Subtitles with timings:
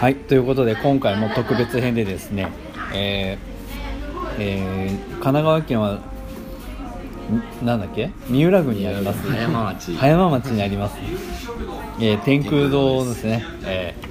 [0.00, 2.48] はいということで今回も特別編でですね、
[2.94, 8.10] えーえー神奈川県はんなんだっけ？
[8.28, 9.28] 三浦郡にあります。
[9.28, 9.94] 葉山町。
[9.96, 10.96] 葉山町にあります、
[12.00, 14.08] えー天空堂ですね、えー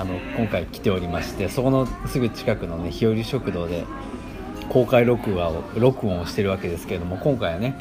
[0.00, 3.84] あの今回来ておりましてそこのすぐ近くのね日和食堂で
[4.68, 7.76] 公開録画を録音をしてるわけですけれども今回はね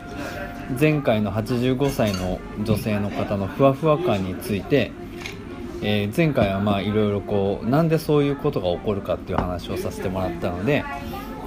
[0.79, 4.91] 前回の85歳の女性の方のふわふわ感について、
[5.81, 10.83] えー前回はまあいろいろこうなんでそういうことが起こるかっていう話をさせてもらったので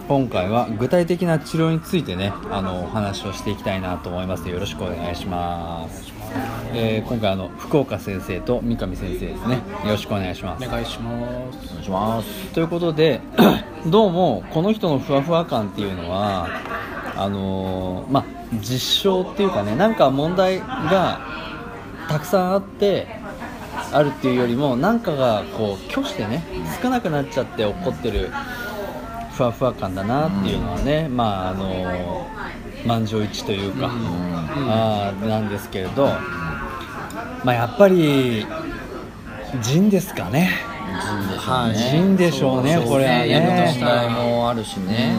[0.08, 4.48] 今回は具体的な治療についてねあのお話をしていきたいなと思います。
[4.48, 6.12] よろしくお願いします、
[6.74, 9.54] えー今回あの福岡先生と三上先生ですね。
[9.84, 10.64] よろしくお願いします。
[10.66, 11.10] お願いしま
[11.52, 11.68] す。
[11.68, 12.52] お願いします。
[12.52, 13.20] ということで
[13.86, 16.48] どうもこの人のふわふわ感っていうのは
[17.16, 18.24] あのーまあ
[18.60, 21.20] 実証っていうかねなんか問題が
[22.08, 23.06] たくさんあって
[23.92, 26.42] あるっていうよりもなんかがこう挙してね
[26.82, 28.30] 少なくなっちゃって起こってる
[29.32, 32.30] ふわふわ感だなっていうのはね、まああのー
[32.86, 36.06] 満場一致というか、あーなんですけれど、
[37.44, 38.46] まあやっぱり
[39.62, 40.50] 人ですかね。
[41.36, 43.28] はい人でしょうねそうこれはね。
[43.28, 45.14] 薬の問題もあるしね、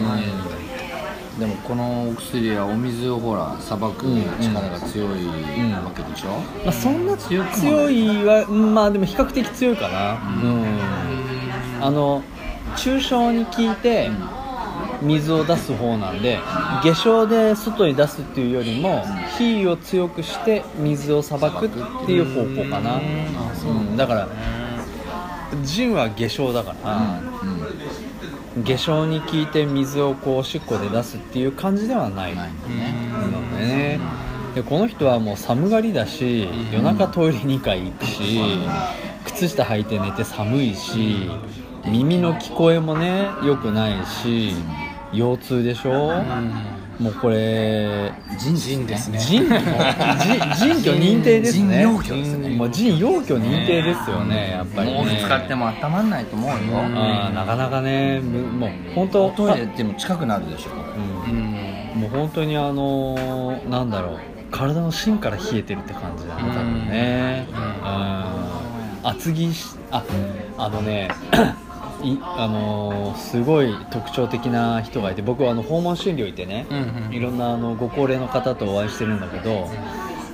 [1.42, 4.06] でもこのお薬はお水をほらさばく
[4.40, 7.42] 力が強いわけでしょ、まあ、そんな強
[7.90, 8.24] い。
[8.24, 10.12] はうんまあでも比較的強いかな。
[10.40, 12.22] うん、あの
[12.76, 14.08] 抽象に効いて
[15.00, 16.38] 水を出す方なんで
[16.84, 19.04] 下症で外に出すっていうよりも
[19.36, 21.70] 火を強くして水をさばくっ
[22.06, 23.00] ていう方向かな。
[23.00, 23.96] うん。
[23.96, 24.28] だから
[25.64, 27.20] 腎は下症だから、
[28.64, 32.36] 下症に効いて水をこうおしっこで出すっていう感じではない。
[32.36, 32.94] ないのね。
[33.32, 34.00] のね
[34.54, 38.38] でこの人はもう寒がりだし夜中トイレ2回行くし
[39.24, 41.30] 靴下履いて寝て寒いし
[41.86, 44.52] 耳の聞こえもね良くないし
[45.14, 46.12] 腰痛でしょ？
[47.02, 49.18] もうこれ人人ですね。
[49.18, 49.58] 腎腎
[50.80, 64.18] 腎居認定ですね腎陽虚ですねもう腎陽虚認定ですよねやっぱりね使っても温まんないと思うよ、あーなかなかねむもう本当トイレっても近くなるでしょ、うんもう本当にあのーなんだろう
[64.50, 70.04] 体の芯から冷えてるって感じだね多分ねうん厚着しあ
[70.58, 71.08] あのね
[72.02, 77.12] いあのーすごい特徴的な人がいて僕はあの訪問診療行ってね、うんうん。
[77.14, 79.68] いろんなあのご高齢の方とお会いしてるんだけど、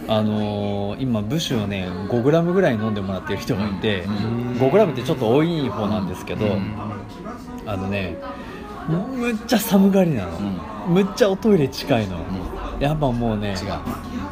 [0.09, 6.47] あのー今ブシュをね 5g ぐらい飲んでもらってる人がいて、5g ってちょっと多い方なんですけど、
[7.67, 8.17] あのね
[8.89, 10.39] むっちゃ寒がりなの、
[10.89, 12.17] むっちゃおトイレ近いの、
[12.81, 13.55] やっぱもうね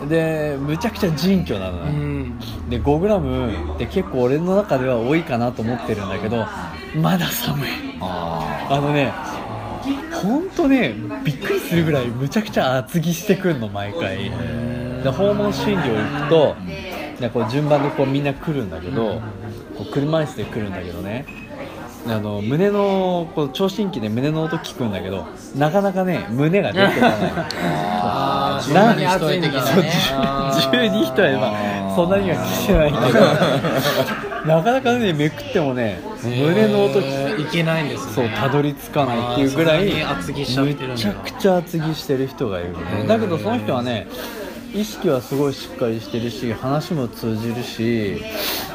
[0.08, 2.32] でむちゃくちゃ腎虚なのね、
[2.70, 6.46] で 5g って結構俺の中では多いかなと思ってるんだけど
[6.96, 7.69] まだ寒い。
[8.00, 9.12] ああのね
[10.12, 10.94] ほんとね
[11.25, 14.31] びっくりするぐらいむちゃくちゃ厚着してくんの毎回。
[15.02, 16.56] で訪問診療行くと
[17.20, 19.20] でこう順番でこうみんな来るんだけど
[19.76, 21.26] こう車椅子で来るんだけどね。
[22.08, 25.26] あの胸のこう聴診器で胸の音聞くんだけど
[25.56, 27.10] なかなかね胸が出てこない
[28.56, 29.93] あーな十二人的なね。
[30.53, 34.26] そう十二人はまあそんなには聞けないけど。
[34.47, 38.12] なかなかねめくってもね胸の音聞いけないんですね。
[38.14, 44.06] そうたどり着かないっていうぐらいあーそんなに厚着しちゃくちゃ厚着してる人がいるねだけどその人はね
[44.73, 48.23] 意識はすごいしっかりしてるし話も通じるし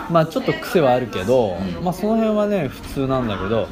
[0.10, 3.68] まあちょっと癖はあるけど、まあその辺はね普通なんだけど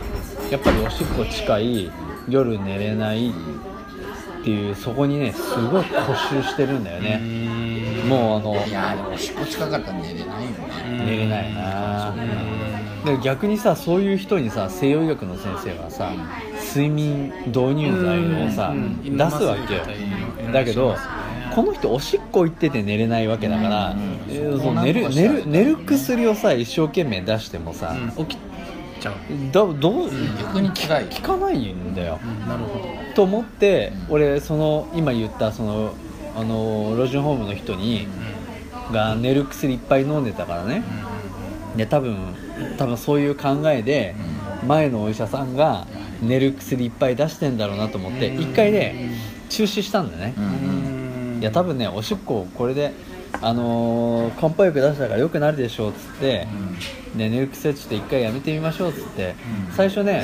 [0.52, 1.92] やっぱりおしっこ近い
[2.30, 3.34] 夜寝れない
[4.40, 7.22] っていうそこにねすごい固執してるんだよね。
[8.08, 11.06] もうあのいやでもおしっこ近かったら寝れないよね。
[11.06, 12.16] 寝れないな。
[13.06, 16.12] で逆にさそういう人にさ西洋医学の先生はさ
[16.76, 19.82] 睡眠導入剤をさ出すわけよ。
[20.52, 20.96] だけど
[21.54, 23.96] この人おしっこ行ってて寝れないわけだから、う
[24.84, 28.26] 寝る寝る寝る薬をさ一生懸命出してもさ、うん。
[28.26, 28.49] 起き
[29.00, 29.16] ちゃう。
[29.52, 30.10] どどう
[30.40, 31.06] 逆に辛い。
[31.06, 32.86] 効かないんだよ、なるほど。
[33.16, 35.94] と思って俺その今言ったその
[36.36, 38.08] あの老人ホームの人に
[38.92, 40.84] が寝る薬いっぱい飲んでたからね。
[41.76, 42.18] で多分
[42.78, 44.16] 多分そういう考えで
[44.68, 45.88] 前のお医者さんが
[46.22, 48.42] 寝る薬いっぱい出してんだろうなと思ってうん。
[48.42, 49.12] 一回ね
[49.50, 50.34] 中止したんだね。
[51.40, 52.94] いや多分ねおしっここれで
[53.42, 56.48] あのー漢方薬出したから良くなるでしょうっつって、
[57.16, 59.36] で寝る薬ちょっと一回やめてみましょうっつって、
[59.70, 59.74] うん。
[59.74, 60.24] 最初ね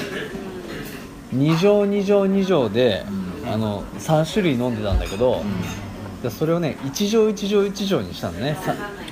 [1.34, 3.06] 2錠2錠2錠で、
[3.44, 3.54] うん。
[3.54, 5.44] あの3種類飲んでたんだけど、
[6.24, 8.58] でそれをね1錠1錠1錠にしたのね。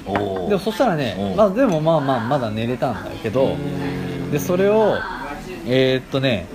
[0.06, 3.56] でもそしたらねまあ、でもまあまあまだ寝れたんだけど
[4.32, 4.98] でそれを
[5.66, 6.48] えーっとね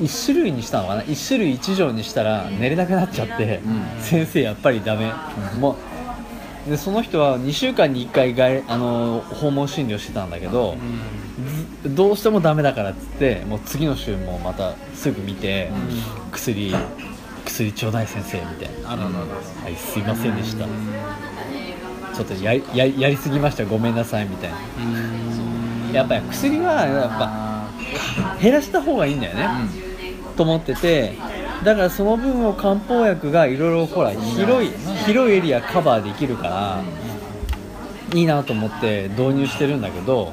[0.00, 1.02] 1種類にしたのかな。
[1.02, 4.02] 1種類1錠にしたら寝れなくなっちゃって、うん。
[4.02, 5.12] 先生やっぱりダメ、
[5.60, 5.76] もう
[6.68, 10.76] でその人は2週間に1回外あの訪問診療してたんだけど、
[11.84, 15.70] ずどうしてもダメだからっつってもう次の週もまたすぐ見て、
[16.32, 16.74] 薬
[17.44, 18.92] 薬ちょうだい先生みたいな。
[18.92, 19.18] あららら。
[19.18, 19.20] ら
[19.64, 20.64] はいすいませんでした。
[22.14, 23.64] ちょっとやややりすぎました。
[23.66, 24.56] ごめんなさいみたいな。
[25.92, 27.68] やっぱり薬はやっぱ
[28.40, 29.48] 減らした方がいいんだよね、
[30.36, 31.16] と思ってて
[31.64, 34.70] だからその分を漢方薬がいろいろほら広い
[35.06, 36.82] 広いエリアカバーできるから
[38.12, 40.32] いいなと思って導入してるんだけど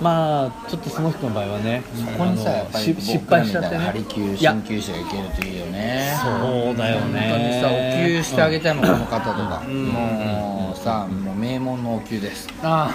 [0.00, 6.12] まあちょっとその人の場合はねそこにさやっぱりし失敗しちゃって僕らみたいなハリねキューいや鍼灸師がいけるといいよね。
[6.20, 7.20] そうだよね。
[7.30, 9.62] 本当にさお灸してあげたいもんこの方とか。
[9.68, 9.86] ん。
[9.86, 12.48] もうさもう名門のお灸です。
[12.62, 12.90] あ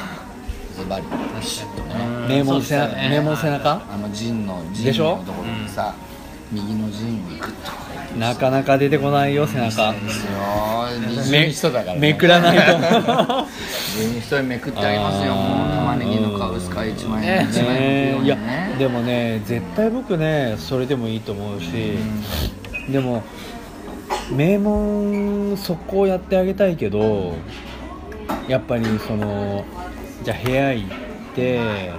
[0.76, 1.06] ズバリ。
[2.28, 3.82] 名門背名門背中？
[3.90, 5.16] あの陣のでしょ？
[5.16, 5.96] 陣のところにさ
[6.52, 9.94] 右の陣をグッとなかなか出てこないよ背中。
[9.94, 10.32] ですよ
[11.26, 12.00] 二重人だからね。
[12.00, 12.64] めくらないと。
[13.98, 15.36] 二重に一人めくってあげますよ。
[15.36, 17.22] もう玉ねぎの皮薄皮一枚。
[17.22, 17.48] ね。
[17.52, 18.22] 一枚ね。
[18.24, 18.38] いや
[18.80, 21.98] でもね絶対僕ねそれでもいいと思うし、
[22.92, 23.24] でも
[24.32, 27.36] 名門そこをやってあげたいけど
[28.48, 29.66] やっぱりその
[30.24, 30.90] じゃあ部屋行っ
[31.36, 31.92] て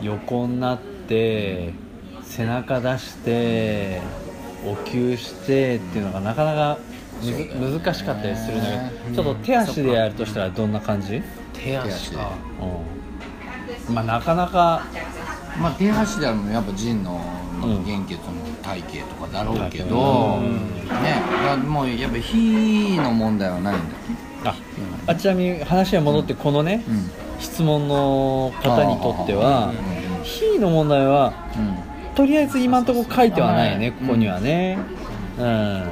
[0.00, 1.74] 横になって
[2.30, 4.00] 背中出して
[4.64, 6.78] お灸してっていうのがなかなか
[7.58, 8.66] むず難しかったりするんだ
[9.04, 11.20] けどちょっと手足でやるとしたらどんな感じ、
[11.52, 12.32] 手足か。
[13.88, 14.82] うん、まあなかなか
[15.60, 17.20] まあ手足であるのやっぱ腎の
[17.62, 18.18] うん原血の
[18.62, 20.70] 体系とかだろうけうど、ん。
[21.02, 23.90] ねだもうやっぱ火の問題はないんだよ
[24.44, 24.56] あ
[25.06, 27.10] あちなみに話は戻ってこのね、うん。
[27.40, 29.72] 質問の方にとっては
[30.18, 30.24] うん。
[30.24, 31.34] 火の問題は
[32.14, 34.06] とりあえず今のところ書いてはないねうん。
[34.06, 34.78] ここにはね。
[35.38, 35.84] うん。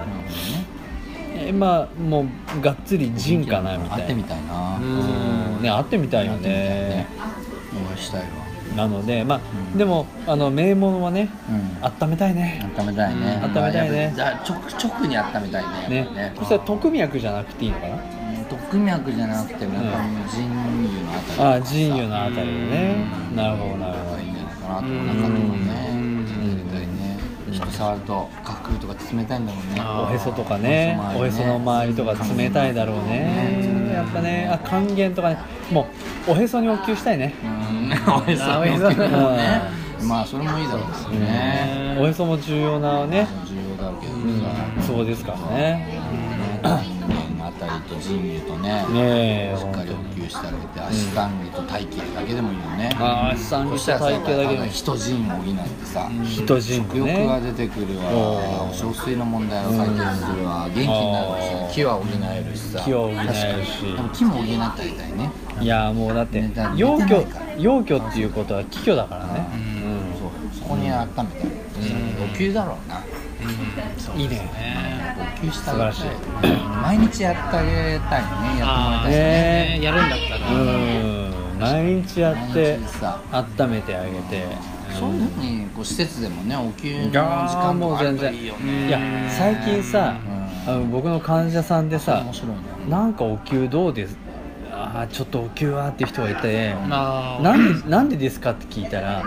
[1.37, 2.27] えまあも
[2.57, 3.99] うがっつり陣かなみたい。
[4.01, 4.77] な会ってみたいな。
[4.77, 5.63] うん。
[5.63, 6.49] ね会ってみたいよね。
[6.49, 7.07] ね
[7.75, 8.27] お会いしたいわ。
[8.77, 9.41] なのでまあ、
[9.73, 9.79] うん。
[9.79, 12.07] でもあの名門はねうん。
[12.07, 12.71] 温めたいね。
[12.77, 13.41] 温めたいね。
[13.43, 13.57] うん。
[13.57, 14.15] 温めたいね。
[14.17, 14.61] やっぱ直
[14.91, 16.33] 直に温めたいねね。
[16.37, 17.95] そしたら特脈じゃなくていいのかな？
[17.95, 18.01] うん。
[18.49, 23.07] 特脈じゃなくてもやっぱり腎油のあたりああ陣油のあたりでね。
[23.31, 23.37] うん。
[23.37, 24.23] なるほどなるほど。
[24.23, 25.35] いいんじゃないかなとお腹とかね。
[25.41, 25.67] うん。
[25.67, 25.88] 絶対
[27.65, 29.81] ね人触ると下空とか冷たいんだもんね。
[29.81, 30.99] あおへそとかね。
[31.17, 33.93] おへその周りとか冷たいだろうね。
[33.93, 35.39] やっぱねあ還元とかね。
[35.71, 35.87] も
[36.29, 37.35] うおへそにお灸したいね。
[37.43, 37.93] うん。
[38.13, 38.97] おへそあおへそね
[40.03, 41.97] まあそれもいいだろうですね。
[42.01, 43.27] おへそも重要なね。
[43.47, 44.41] 重要だろうけどうん。
[44.41, 46.98] さツボですからね
[47.59, 52.91] たりと腎油とねねえしっかり補給してあげて足三里と体型だけでもいいよね。
[52.99, 60.69] ああ三そ里したらさ体型だけでも人腎を補ってさ人腎食欲がね出てくるおわー小水の問題を解決するわ。
[60.69, 62.81] 元気になるし木は補えるしさ。
[62.85, 63.15] 木は補え
[63.57, 63.83] るし。
[63.83, 65.31] でも木も補ってあげたいね。
[65.61, 67.57] いやもうだってねだって陽虚寝てないから。
[67.59, 69.49] 陽虚っていうことは気虚だからね。
[70.19, 70.31] そう。
[70.61, 71.29] そこに温めたい
[72.25, 73.01] お灸だろうな
[74.17, 74.51] いいね。
[75.41, 76.09] お灸してあげたい素晴
[76.83, 79.21] 毎日やってあげたいねやってもらいあたいしね。
[79.21, 79.81] ねね。
[79.83, 80.51] やるんだったら。
[80.51, 81.59] うん。
[81.59, 82.79] 毎日やって
[83.33, 84.47] 温めてあげて。
[84.99, 88.89] そういうふうにこう施設でもねお灸の時間とかあるともう全然いいよね。
[88.89, 88.99] いや
[89.31, 90.17] 最近さ
[90.67, 90.73] うん。
[90.75, 92.57] あの僕の患者さんでさ面白いね。
[92.89, 94.17] なんかお灸どうです？
[94.73, 96.75] あーちょっとお灸はっていう人がいて。
[96.89, 99.23] なんでなんでですかって聞いたら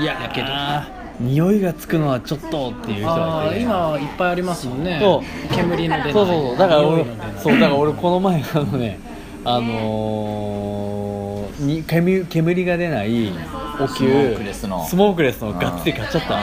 [0.00, 0.46] いややけど。
[0.48, 0.86] あ
[1.20, 4.98] 匂いがつくのはちょっとっていう人あがいて、ね、あ今いっぱいありますもんね。
[5.00, 5.22] そ
[5.54, 6.12] 煙の出ない。
[6.12, 6.56] そうそうそう。
[6.56, 7.04] だから俺
[7.38, 8.98] そうだから俺この前あのね
[9.44, 13.32] あのー、に煙煙が出ない
[13.80, 14.86] おス灸モークレスの。
[14.86, 16.34] スモークレスのがっつり買っちゃった。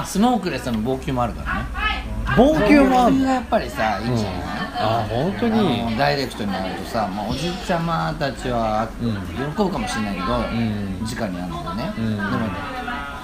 [0.00, 1.60] あスモークレスの防球もあるからね。
[2.36, 4.42] 防球もあるがやっぱりさいいんじゃない、
[4.76, 9.12] あ本当あにのダイレクトになるとさ、まあ、おじいちゃまたちはうん。
[9.56, 11.02] 喜ぶかもしれないけど、ん。
[11.04, 12.16] 直にあるのでね、うん。
[12.16, 12.28] でも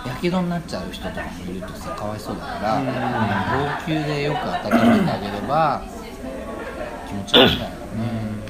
[0.06, 5.82] やけどになっちゃう人とかもいるとさかわいそうだから、防球でよく温めてあげれば
[7.08, 7.76] 気持ちがいいんだよね、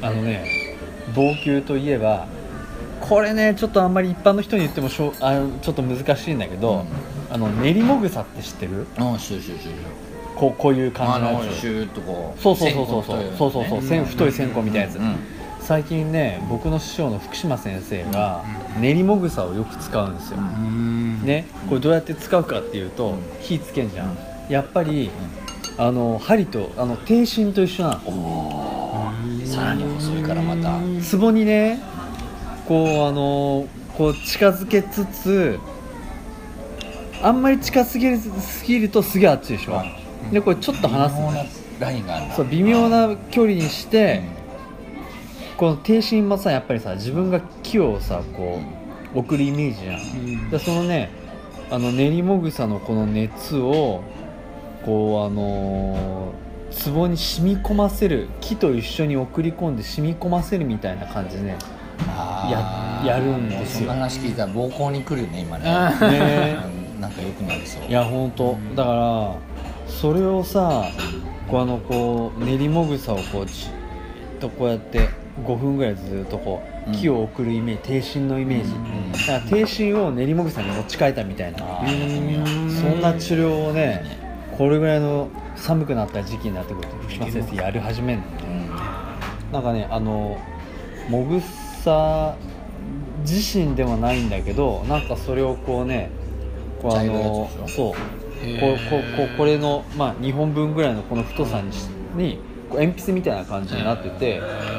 [0.02, 0.76] あのね
[1.14, 2.26] 防球といえば
[3.00, 6.84] これねちょっとあんまり一般の人に言ってもしょうあのちょっと難しいんだけど、
[7.30, 8.72] あの練りもぐさって知ってる？
[8.78, 9.74] うんシューシューシューシ
[10.34, 11.44] こうこういう感じのやつ。
[11.46, 13.18] のシューっとこうそうそうそうそうそう。
[13.38, 13.82] そうそうそう。
[13.82, 15.16] 線太い線香みたいなやつ、うん
[15.66, 18.44] 最近ね僕の師匠の福島先生が
[18.78, 21.22] 練りもぐさをよく使うんですよ、うん。
[21.24, 24.16] ねこれどうやって使うかっていうと、火つけんじゃん。
[24.50, 25.10] やっぱり、
[25.78, 29.12] あの針とあの低芯と一緒なの。
[29.46, 30.78] さらに細いからまた。
[31.18, 31.80] 壺にね
[32.68, 33.66] こうあの
[33.96, 35.58] こう近づけつつ
[37.22, 39.82] あんまり近すぎるすぎるとすげえ熱いでしょ、
[40.30, 44.22] でこれちょっと離すの微妙なラインがそう微妙な距離にして、
[45.56, 48.60] この低心もさやっぱりさ自分が木をさこ
[49.14, 51.10] う送るイメージじゃん、でそのね
[51.70, 54.02] あの練りもぐさのこの熱を
[54.84, 56.44] こうあのー
[56.74, 61.56] 壺に染み込ませる木と一緒に送り込んで染み込ませるみたいな感じでね
[62.50, 63.90] ややるんですよ。
[63.90, 65.64] そ話聞いたら暴行に来るよね今ね。
[66.10, 66.56] ね
[66.94, 67.00] うん。
[67.00, 67.84] なんか良くなりそう。
[67.88, 69.34] いや本当だから
[69.86, 70.84] それをさ
[71.48, 75.08] こうあのこう練りもぐさをこうじっとこうやって
[75.44, 76.96] 5分ぐらいずっとこううん。
[76.96, 79.12] 木を送るイメージ低芯のイメージ、ん。
[79.12, 81.58] だから低芯を練りもぐさに持ち替えたみたいな。
[82.68, 84.02] そんな治療をね
[84.56, 88.26] これぐらいの寒くなった時期になってくると福島先生やり始めるの
[89.52, 90.38] なんかねあの
[91.08, 91.40] もぐ
[91.82, 92.36] さ
[93.20, 96.10] 自身でもないんだけどなんかそれをこうね
[96.82, 97.94] こうあのそう。
[98.60, 104.73] こうこうこうこれの、まあ、2本分ぐらいのこの太さにしにこう鉛筆みたいな感じになってて火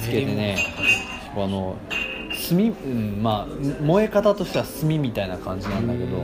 [0.00, 0.56] つけてね
[1.34, 1.76] あの
[2.48, 6.18] 炭、うん、まあ燃え方としては炭みたいな感じなんだけど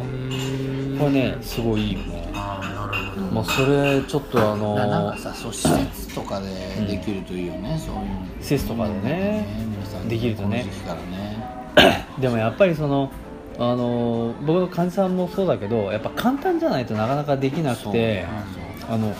[0.98, 2.30] これねすごいいいよね。
[2.34, 3.26] ああなるほど。
[3.26, 6.46] もうそれちょっとあななんのかさそう施設とかで
[6.86, 8.26] できるといいよね、そういうの。
[8.40, 9.46] 施設とかでね
[9.76, 10.64] 皆さんできるとね。
[11.10, 12.06] ね。
[12.20, 13.10] でもやっぱりその
[13.58, 18.24] あの僕の患者さんもそうだけどやっぱ簡単じゃないとなかなかできなくて
[18.88, 19.14] あの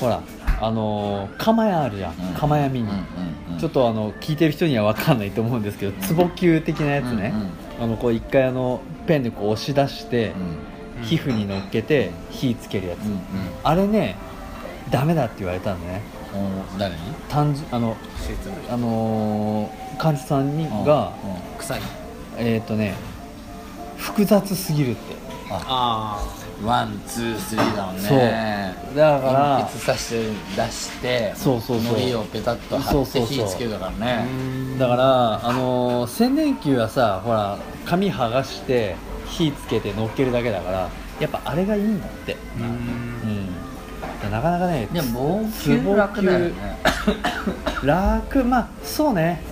[0.00, 0.22] ほら
[0.60, 2.34] あの釜屋あるじゃん、うん。
[2.34, 2.94] 釜屋ミニ、うんう
[3.50, 3.58] んうん。
[3.58, 7.32] ちょっとあの聞いてる人には分かんないと思うんですけど壺球的なやつね、
[7.80, 10.32] あのこう一回あのペンでこう押し出して、
[10.98, 11.02] うん。
[11.02, 13.18] 皮膚に乗っけて火つけるやつ、うんうん。
[13.64, 14.16] あれね
[14.90, 16.02] ダメだって言われたんだね。
[16.32, 17.00] お誰に？
[17.28, 17.96] 単純あの
[18.70, 21.12] あのー患者さんにが、
[21.58, 21.80] 臭い。
[22.38, 22.94] えっ、とね
[23.96, 25.14] 複雑すぎるって。
[25.50, 26.24] あ
[26.62, 28.02] one two three だもんね。
[28.02, 28.96] そう。
[28.96, 31.94] だから鉛筆さして出してそうそうそう。
[31.94, 34.26] 糊をペタッと貼って火つけるからあね
[34.78, 38.96] だからあのー千年球はさほら紙剥がして
[39.26, 40.88] 火つけて乗っけるだけだから
[41.20, 42.36] やっぱあれがいいんだって。
[42.58, 42.64] うん。
[42.64, 42.66] う
[44.28, 44.30] ん。
[44.30, 46.52] なかなかねでも防球楽だよね。
[47.84, 49.42] 楽まあそうね。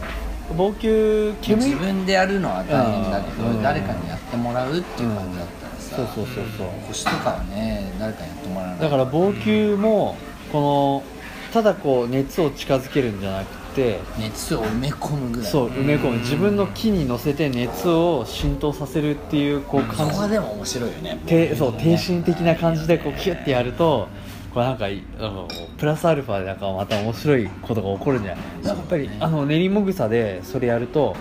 [0.57, 3.63] 防球煙自分でやるのは大変だけど、うん。
[3.63, 5.62] 誰かにやってもらうっていう感じだった。
[5.62, 5.62] ら
[5.93, 6.67] さ、そうそうそうそう。
[6.89, 10.17] 腰とかはね誰かにやってもらわないだから防球も
[10.51, 15.51] このただこう熱を近づけるんじゃなくて熱を埋め込むぐらい。
[15.51, 16.19] そう埋め込む。
[16.19, 21.19] 自分の木に乗せて熱を浸透させるっていうこうそ感じこはでも面白いよね。
[21.27, 24.09] てそう低心的な感じでこうキュッてやると
[24.53, 28.67] これなんかいあのプラスアルファでなんかまた面白いことが起こるんじゃない？
[28.67, 31.17] やっぱりあの練りもぐさでそれやると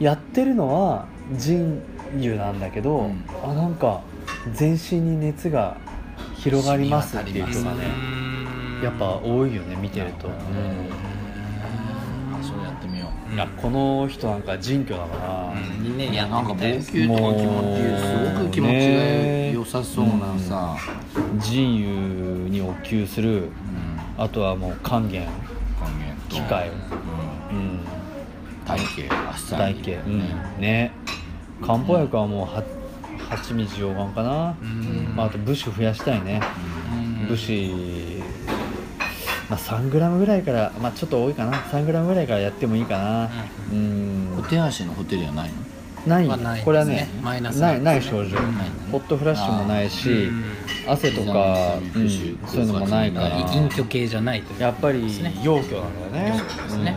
[0.00, 1.80] やってるのは人
[2.18, 3.24] 油なんだけど、うん。
[3.44, 4.02] あなんか
[4.52, 5.76] 全身に熱が
[6.36, 7.84] 広がりますっていう人がね
[8.82, 10.34] やっぱ多いよね見てると、うん。
[12.42, 13.34] それやってみよう。
[13.34, 19.04] いやこの人なんか人居だから、にねいやなんか防す球とか気持ちすもうごく気持ちが
[19.52, 20.76] 良さそうなさ、
[21.40, 23.48] 人油にお灸するうん。
[24.16, 25.26] あとはもう還元。
[25.80, 26.36] 還元と。
[26.36, 26.70] 機械。
[27.50, 27.56] うん。
[27.56, 27.80] うん。
[28.64, 28.78] 体
[29.08, 29.80] 型あっ
[30.58, 30.92] ね
[31.64, 32.62] 漢方薬はもうは
[33.30, 35.14] 蜂蜜溶岩かな、ん。
[35.16, 36.40] まあ、あと武士増やしたいね。
[37.22, 37.28] うん。
[37.28, 37.72] 武士、
[39.48, 41.52] まあ、3グラムぐらいから、まあ、ちょっと多いかな。
[41.52, 43.30] 3グラムぐらいからやってもいいかな。
[43.72, 44.36] うん。
[44.38, 45.54] お手足のホテルはないの？
[46.06, 46.28] ない。
[46.28, 46.62] はないね。
[46.64, 48.52] これはねマイナスないない症状、うん。
[48.92, 50.44] ホットフラッシュもないし、うん
[50.86, 52.10] 汗とか、ううんん
[52.46, 53.38] そういうのもないから。
[53.38, 55.00] 隠居系じゃないというやっぱり
[55.42, 56.94] 陽虚なんだよねですね。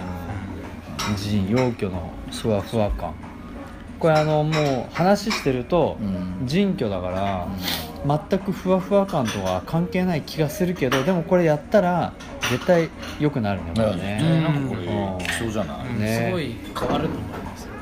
[1.09, 1.15] うん。
[1.15, 3.13] 腎陽虚のふわふわ感
[3.99, 6.47] これあのもう話してるとうん。
[6.47, 7.47] 腎虚だから
[8.29, 12.13] 全くふわふわ感とは関係ない気がするけどでもこれやったら
[12.49, 12.89] 絶対
[13.19, 14.21] 良くなるねこれね。
[14.21, 14.41] ね。
[14.41, 14.87] なんかこれうん。
[15.13, 15.87] 効きそうじゃない？
[15.87, 15.99] うん。
[15.99, 16.25] ね。
[16.27, 17.73] すごい変わると思いますよ。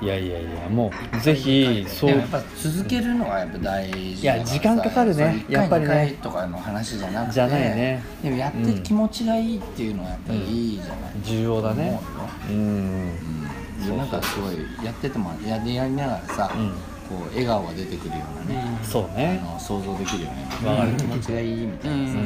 [0.00, 2.10] いやいやいやもうぜひそう。
[2.10, 5.44] やっぱ続けるのはやっぱ大事いや時間かかるね。
[5.48, 6.14] やっぱりね。
[6.22, 8.02] とかの話じゃなくてじゃないね。
[8.22, 11.90] でもやって気持ちがいいっていうのはやっぱりいいじゃない、重要だね。
[11.90, 12.00] 思
[12.48, 12.56] うん。
[12.56, 13.42] うん。
[13.42, 13.48] で
[13.96, 16.70] なんかすごいやっててもややりながらさ、うん。
[17.08, 19.40] こう笑顔が出てくるようなね、あそうね。
[19.42, 20.46] の想像できるよね。
[20.62, 22.18] わかる気持ちがいいみたいなさ、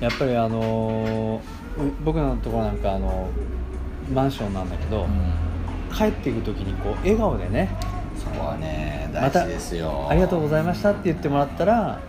[0.00, 3.28] やっぱりあのーう僕のところなんかあの
[4.12, 5.08] マンションなんだけど、
[5.92, 7.68] 帰っていく時にこう笑顔でね
[8.16, 12.00] そこはね大また事ですよ、ありがとうございましたって言ってもらったら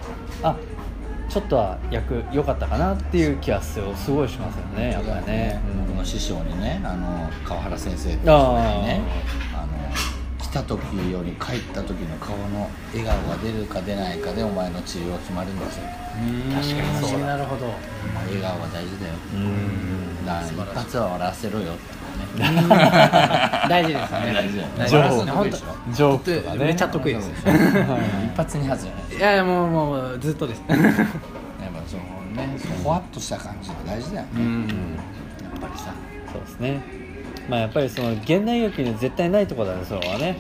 [0.43, 0.55] あ
[1.35, 5.87] ちょっとは役良かったかなっていう気はすすごいしますよねやっぱりね、うん。
[5.87, 9.75] 僕の師匠にねあの川原先生ってねあの
[10.41, 10.79] 来た時
[11.11, 15.83] より帰った時の顔の笑顔が出るか出ないかでお前の治療が決まるんですよ。
[15.83, 17.73] 確かにそうなるほどま
[18.21, 19.13] あ笑顔が大事だよ。
[19.33, 20.25] うん。
[20.25, 21.73] だから一発は笑わせろよ。
[21.73, 22.04] ってね
[22.39, 24.33] 大事ですね。
[24.33, 24.73] 大事だよね。
[24.77, 25.57] 大情報事ですね本当
[25.93, 26.65] ジョークとかね。
[26.65, 27.29] めっちゃ得意です。
[27.29, 29.17] 一発二発じゃない。
[29.17, 30.63] いやいやもうもうずっとです。
[30.69, 30.85] やっぱ
[31.87, 32.03] その
[32.35, 34.61] ねそのほわっとした感じが大事だよね、うん。
[34.61, 34.67] や
[35.57, 35.93] っぱりさ。
[36.31, 37.05] そうですね。
[37.49, 40.37] まあやっぱりその現代医学には絶対ないところだねそれはね。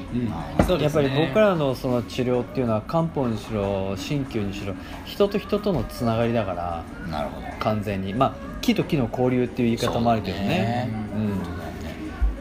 [0.79, 4.73] やっぱり僕らのその治療っていうのは漢方にしろ鍼灸にしろ
[5.05, 7.47] 人と人とのつながりだからなるほど。
[7.59, 8.13] 完全に。
[8.13, 10.89] まあ木と木の交流っていう言い方もあるけどね。
[11.15, 11.54] うん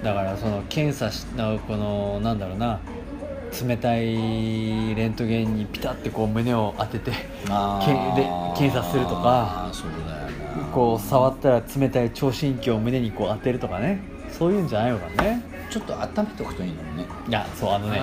[0.04, 2.78] だからその検査しなこのなんだろうな
[3.66, 7.12] 冷たいレントゲンにピタッてこう胸を当てて
[7.48, 8.22] あけーで
[8.58, 10.64] 検査するとかそうだよな。
[10.72, 14.00] こう触ったら冷たい聴診器を胸にこう当てるとかね。
[14.30, 15.42] そういうんじゃないのかね。
[15.70, 17.06] ちょっと温めておくといいのにね。
[17.28, 18.02] いやそうあのね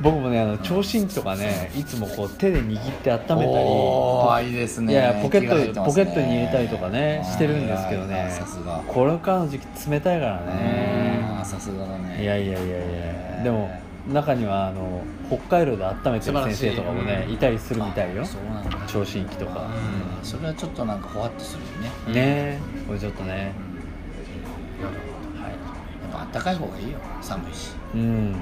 [0.00, 4.92] 僕もねあの聴診器とかねいつもこう手で握って温めたりおーいいですね。
[4.92, 5.86] いやポケットね。
[5.86, 8.82] ポケットに入れたりとかねしてるんですけどあねーさすが。
[8.86, 10.91] これからの時期冷たいからね
[11.52, 12.22] さすがだね。
[12.22, 12.80] いやいやいやい
[13.38, 13.44] や。
[13.44, 13.70] でも
[14.08, 18.22] 中にはあの北海道で温めてる先生とかもねいたりするみたいよ。
[18.22, 18.78] あそうなんだ。
[18.86, 19.68] 聴診器とか。
[20.20, 20.24] うん。
[20.24, 21.88] それはちょっとなんかほわっとするよね。
[21.88, 22.58] ねえ。
[22.86, 23.30] これちょっとね。
[23.32, 23.40] はい。
[23.42, 23.50] や
[26.24, 26.98] っぱ暖かい方がいいよ。
[27.20, 27.72] 寒いし。
[27.94, 28.34] うん。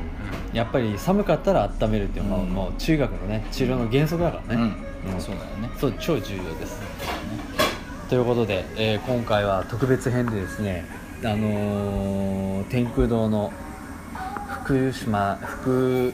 [0.52, 2.50] やっぱり寒かったら温めるっていうのはうん。
[2.50, 4.72] もう中学のね治療の原則だからね、
[5.14, 5.20] うん。
[5.20, 5.68] そうだよね。
[5.78, 6.80] そう超重要です。
[8.08, 10.84] ということで、えー今回は特別編でですね
[11.22, 13.52] あのー天空堂の
[14.64, 16.12] 福島福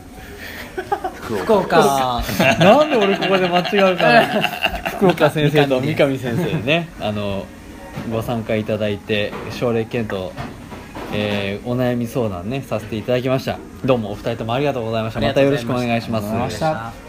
[1.20, 2.22] 福岡。
[2.58, 4.26] なんで俺ここで間違うかな。
[4.90, 6.18] 福岡先生と三上。
[6.18, 6.88] 先生にね。
[7.00, 7.44] あの
[8.10, 10.32] ご参加いただいて症例検討、
[11.12, 13.58] えーお悩み相談ねさせていただきました。
[13.84, 15.20] どうもお二人ともありがとうございました。
[15.20, 15.40] また。
[15.42, 17.05] よろしくお願いします